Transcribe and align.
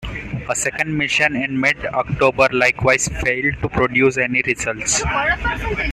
A 0.49 0.55
second 0.55 0.97
mission 0.97 1.35
in 1.35 1.59
mid-October 1.59 2.49
likewise 2.53 3.07
failed 3.21 3.53
to 3.61 3.69
produce 3.69 4.17
any 4.17 4.41
results. 4.41 5.03